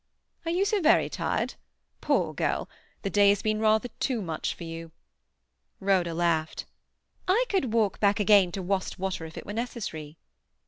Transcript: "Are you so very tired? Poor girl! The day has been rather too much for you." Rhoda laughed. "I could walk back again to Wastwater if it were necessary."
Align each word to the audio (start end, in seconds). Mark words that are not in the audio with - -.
"Are 0.45 0.51
you 0.51 0.65
so 0.65 0.81
very 0.81 1.09
tired? 1.09 1.53
Poor 2.01 2.33
girl! 2.33 2.67
The 3.03 3.11
day 3.11 3.29
has 3.29 3.43
been 3.43 3.59
rather 3.59 3.89
too 3.99 4.19
much 4.19 4.55
for 4.55 4.63
you." 4.63 4.91
Rhoda 5.79 6.15
laughed. 6.15 6.65
"I 7.27 7.45
could 7.49 7.71
walk 7.71 7.99
back 7.99 8.19
again 8.19 8.51
to 8.53 8.63
Wastwater 8.63 9.27
if 9.27 9.37
it 9.37 9.45
were 9.45 9.53
necessary." 9.53 10.17